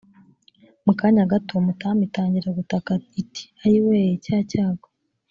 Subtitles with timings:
[0.85, 4.87] mu kanya gato mutamu itangira gutaka iti ayii we cya cyago